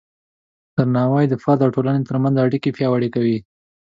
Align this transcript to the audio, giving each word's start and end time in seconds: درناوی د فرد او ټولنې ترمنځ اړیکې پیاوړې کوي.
درناوی 0.75 1.25
د 1.29 1.33
فرد 1.43 1.59
او 1.65 1.73
ټولنې 1.75 2.01
ترمنځ 2.09 2.35
اړیکې 2.45 2.75
پیاوړې 2.77 3.09
کوي. 3.15 3.37